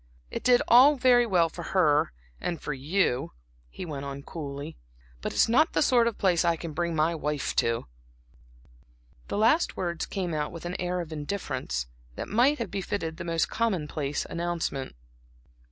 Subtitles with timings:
[0.31, 3.33] "It did all very well for her and for you,"
[3.69, 4.75] he went on, coolly,
[5.21, 7.85] "but it's not the sort of place I can bring my wife to."
[9.27, 11.85] The last words came out with an air of indifference,
[12.15, 14.95] that might have befitted the most commonplace announcement.